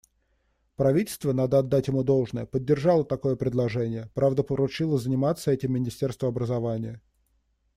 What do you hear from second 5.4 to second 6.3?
этим Министерству